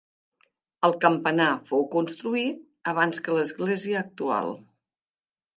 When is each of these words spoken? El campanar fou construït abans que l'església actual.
El 0.87 0.95
campanar 1.03 1.49
fou 1.71 1.85
construït 1.97 2.65
abans 2.95 3.23
que 3.27 3.37
l'església 3.39 4.03
actual. 4.09 4.55